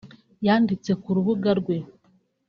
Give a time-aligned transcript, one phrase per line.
[0.45, 1.77] yanditse ku rubuga rwe